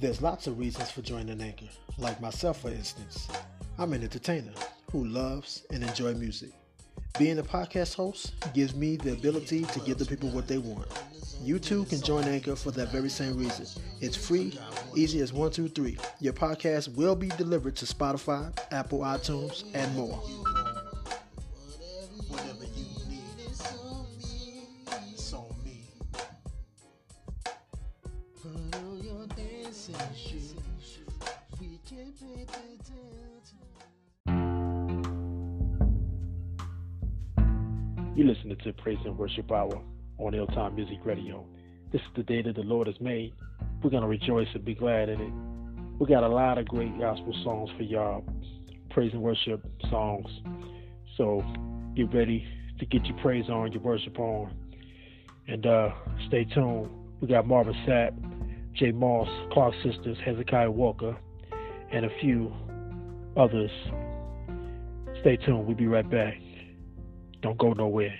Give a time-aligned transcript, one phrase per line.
[0.00, 1.66] There's lots of reasons for joining Anchor,
[1.98, 3.26] like myself, for instance.
[3.78, 4.52] I'm an entertainer
[4.92, 6.50] who loves and enjoy music.
[7.18, 10.86] Being a podcast host gives me the ability to give the people what they want.
[11.42, 13.66] You too can join Anchor for that very same reason.
[14.00, 14.56] It's free,
[14.94, 15.98] easy as one, two, three.
[16.20, 20.22] Your podcast will be delivered to Spotify, Apple iTunes, and more.
[38.88, 39.82] Praise and Worship Hour
[40.16, 41.44] on Hilltime Music Radio.
[41.92, 43.34] This is the day that the Lord has made.
[43.82, 46.00] We're going to rejoice and be glad in it.
[46.00, 48.24] We got a lot of great gospel songs for y'all,
[48.88, 50.30] praise and worship songs.
[51.18, 51.44] So
[51.96, 52.46] get ready
[52.78, 54.56] to get your praise on, your worship on.
[55.48, 55.90] And uh,
[56.28, 56.88] stay tuned.
[57.20, 58.14] We got Marvin Sapp,
[58.72, 58.92] J.
[58.92, 61.14] Moss, Clark Sisters, Hezekiah Walker,
[61.92, 62.50] and a few
[63.36, 63.70] others.
[65.20, 65.66] Stay tuned.
[65.66, 66.38] We'll be right back.
[67.42, 68.18] Don't go nowhere.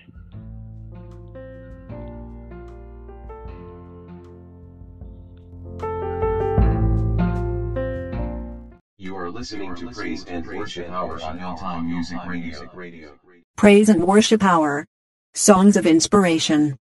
[9.38, 13.16] Listening to Praise and Worship Hour on Hilltime Music Radio.
[13.56, 14.84] Praise and Worship Hour.
[15.32, 16.76] Songs of Inspiration.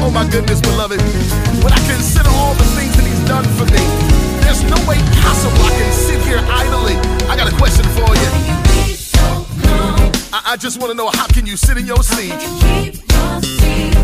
[0.00, 0.98] Oh my goodness, beloved.
[0.98, 3.84] When I consider all the things that he's done for me,
[4.40, 6.94] there's no way possible I can sit here idly.
[7.28, 8.30] I got a question for you.
[10.32, 12.32] I, I just want to know how can you sit in your seat?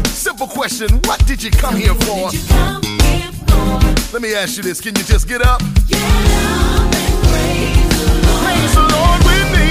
[0.09, 0.91] Simple question.
[1.05, 3.36] What did you come here for?
[4.13, 4.81] Let me ask you this.
[4.81, 5.61] Can you just get up?
[5.61, 5.95] Praise
[8.75, 9.67] the Lord with me.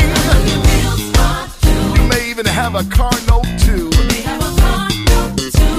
[1.95, 3.89] You may even have a car note too.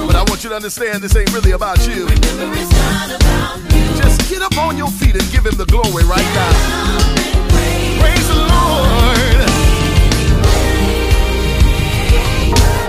[0.06, 2.08] But I want you to understand this ain't really about you.
[3.96, 6.52] Just get up on your feet and give him the glory right now.
[8.00, 8.56] Praise the Lord.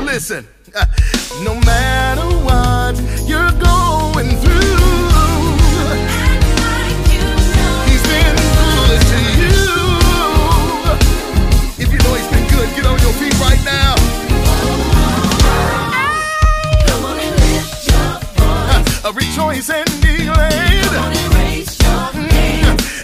[0.05, 0.47] Listen,
[1.43, 4.56] no matter what you're going through,
[19.13, 20.53] rejoice and be glad.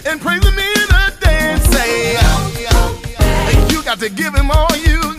[0.06, 1.64] And praise him in a dance.
[1.64, 2.12] Say,
[3.72, 5.13] you got to give him all you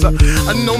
[0.00, 0.78] friends, uh, no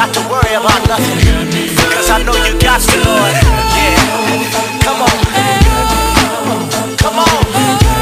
[0.00, 1.18] got to worry about nothing.
[1.92, 3.34] Cause I know you got the Lord.
[3.76, 4.80] Yeah.
[4.80, 5.16] Come on.
[6.96, 7.44] Come on.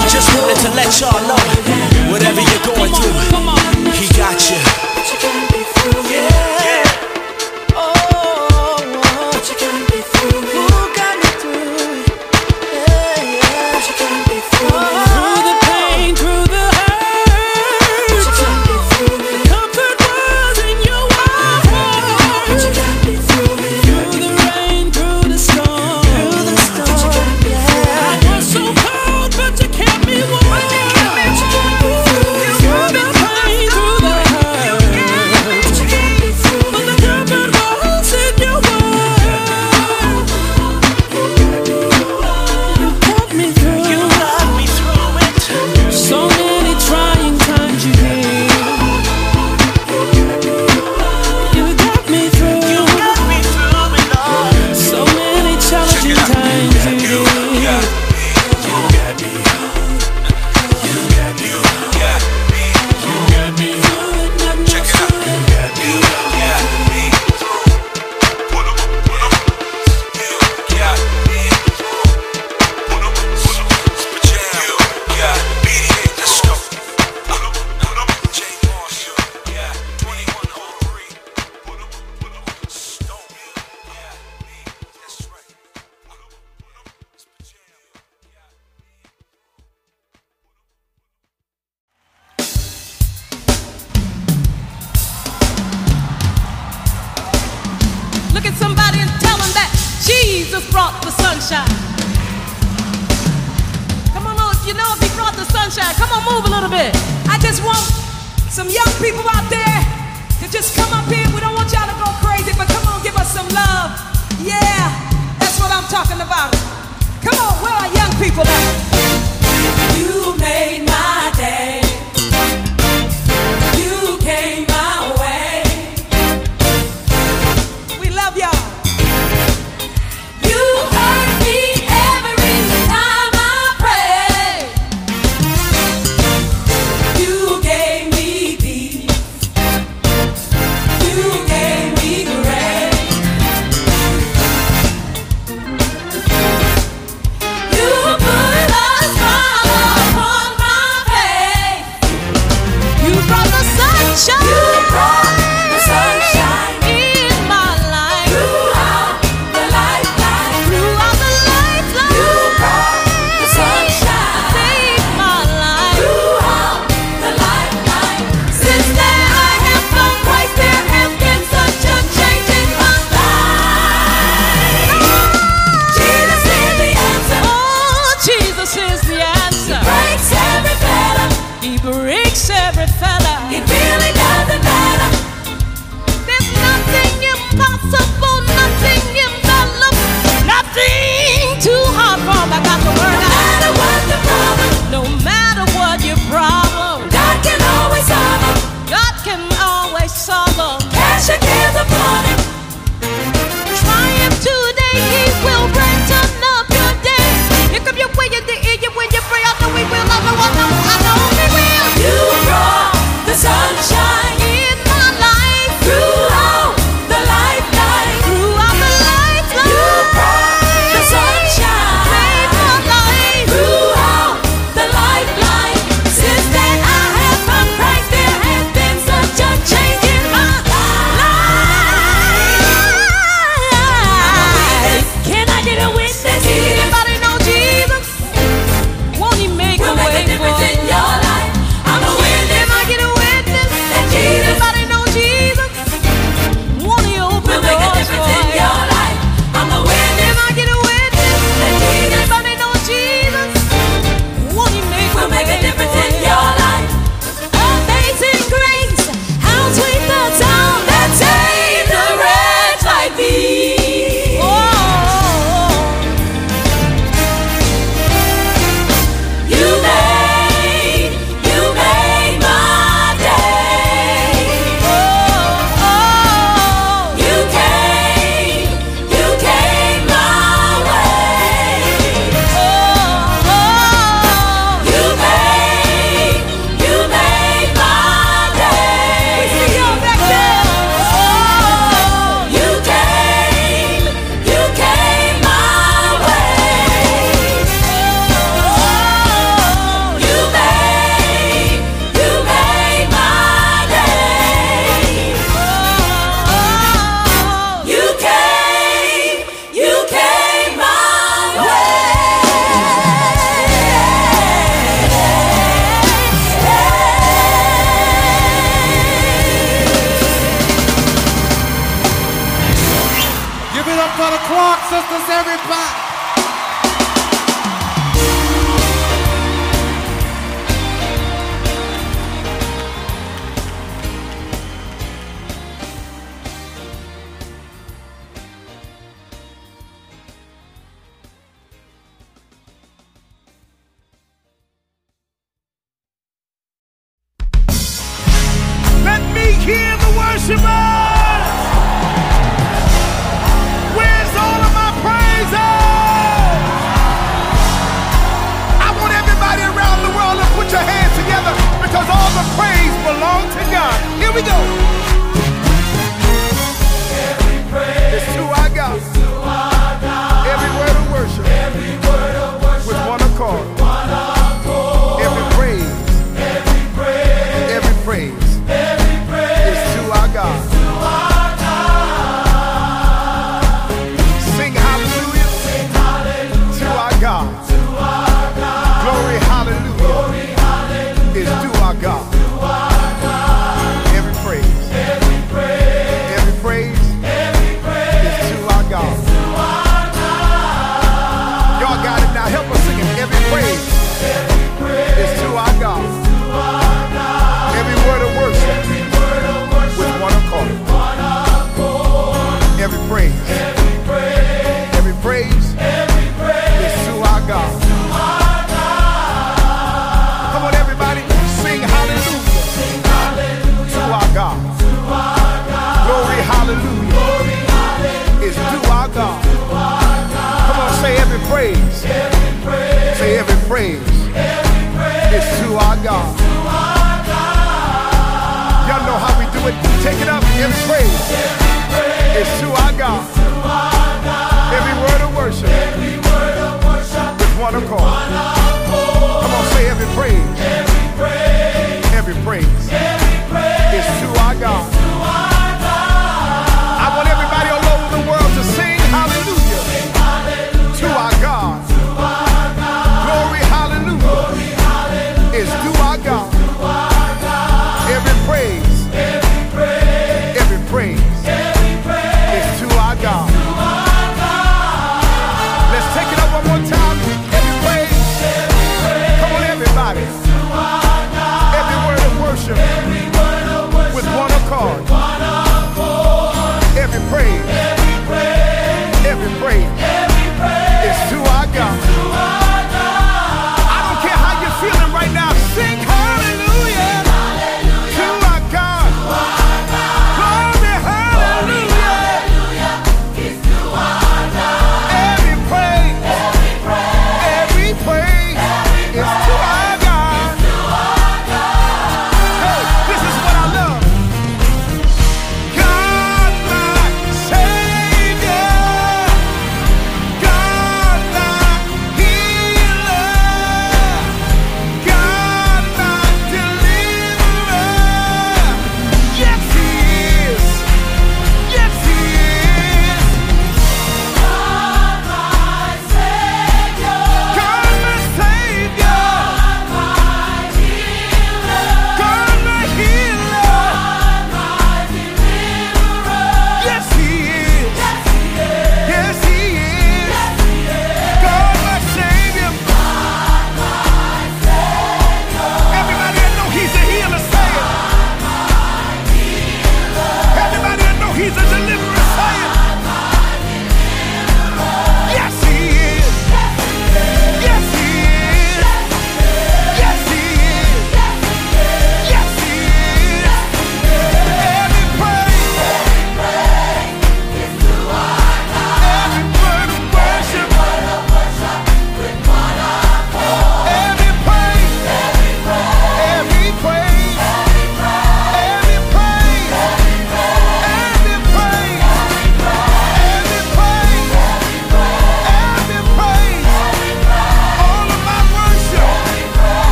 [0.00, 1.41] We just wanted to let y'all know.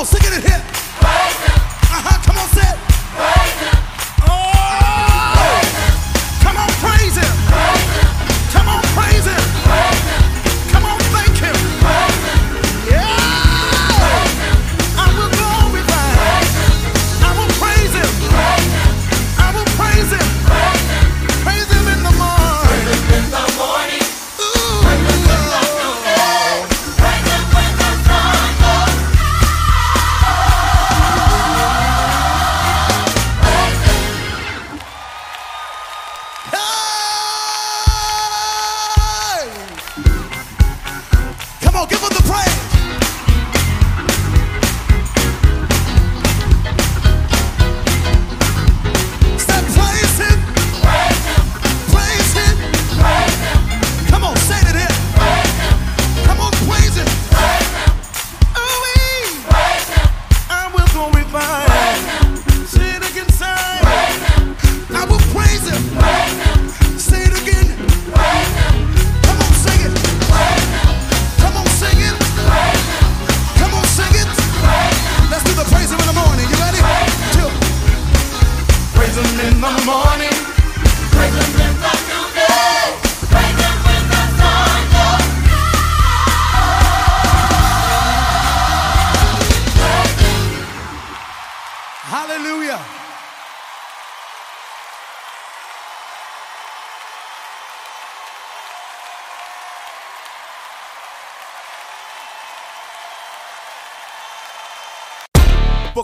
[0.00, 0.79] on, it in here.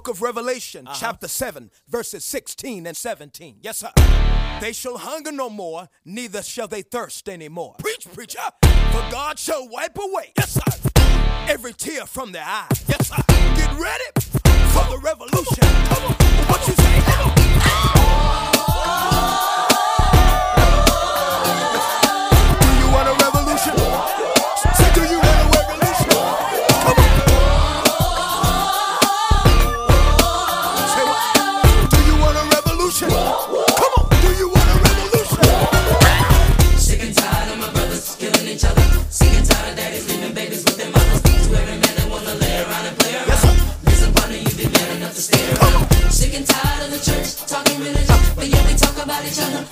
[0.07, 0.97] book of Revelation, uh-huh.
[0.99, 3.57] chapter 7, verses 16 and 17.
[3.63, 3.91] Yes, sir.
[4.61, 7.75] They shall hunger no more, neither shall they thirst anymore.
[7.79, 8.39] Preach, preacher.
[8.63, 10.93] For God shall wipe away, yes, sir,
[11.49, 12.85] every tear from their eyes.
[12.89, 13.23] Yes, sir.
[13.57, 15.67] Get ready for the revolution.
[15.89, 16.15] Come on.
[16.49, 17.46] What you say?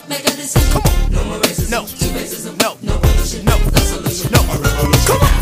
[0.08, 0.82] make a decision.
[1.10, 1.70] No more racism.
[1.70, 1.82] No.
[1.84, 2.60] Racism.
[2.62, 2.76] No.
[2.82, 3.44] No pollution.
[3.44, 3.56] No.
[3.58, 4.30] No solution.
[4.32, 4.40] No.
[5.06, 5.33] Come on.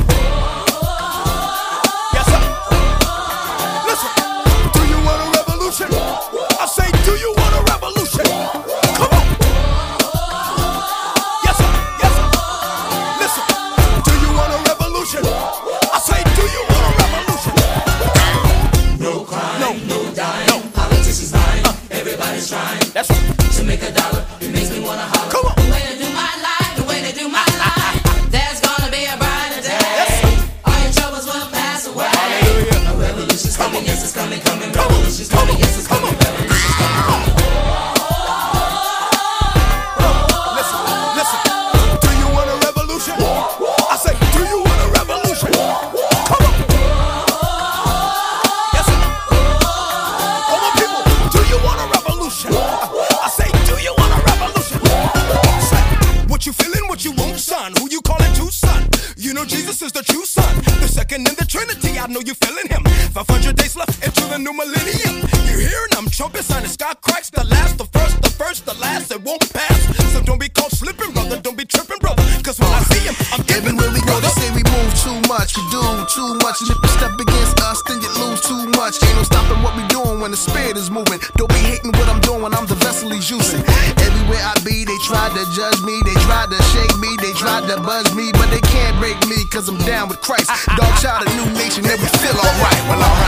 [89.53, 90.49] cause I'm down with Christ.
[90.77, 92.83] Dog child, a new nation that we feel alright.
[92.89, 93.22] Well, I'm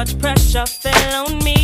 [0.00, 1.59] much pressure fell on me.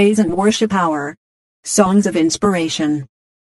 [0.00, 1.14] Praise and Worship Hour.
[1.62, 3.06] Songs of Inspiration.